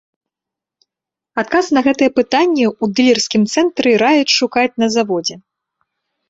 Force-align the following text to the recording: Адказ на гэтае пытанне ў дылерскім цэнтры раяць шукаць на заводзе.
Адказ 1.41 1.65
на 1.77 1.83
гэтае 1.87 2.07
пытанне 2.19 2.65
ў 2.69 2.85
дылерскім 3.01 3.45
цэнтры 3.57 3.89
раяць 4.05 4.35
шукаць 4.39 4.73
на 4.87 4.91
заводзе. 4.97 5.35